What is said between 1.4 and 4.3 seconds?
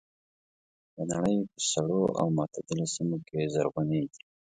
په سړو او معتدلو سیمو کې زرغونېږي.